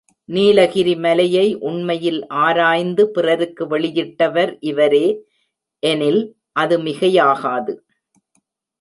நீலகிரி 0.29 0.95
மலையை 0.95 1.55
உண்மையில் 1.59 2.27
ஆராய்ந்து 2.27 3.09
பிறருக்கு 3.09 3.65
வெளியிட்டவர் 3.65 4.57
இவரே 4.59 5.05
எனில், 5.83 6.21
அது 6.53 6.77
மிகையாகாது. 6.79 7.75